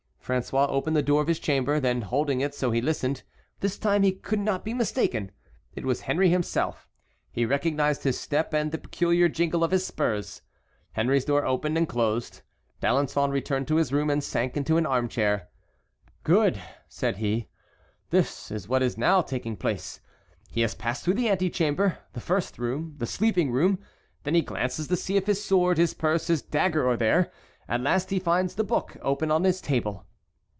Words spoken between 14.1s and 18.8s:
sank into an armchair. "Good!" said he, "this is